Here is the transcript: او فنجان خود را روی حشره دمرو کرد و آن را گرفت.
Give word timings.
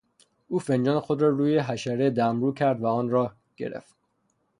او 0.49 0.59
فنجان 0.59 0.99
خود 0.99 1.21
را 1.21 1.29
روی 1.29 1.57
حشره 1.59 2.09
دمرو 2.09 2.53
کرد 2.53 2.81
و 2.81 2.87
آن 2.87 3.09
را 3.09 3.33
گرفت. 3.57 3.95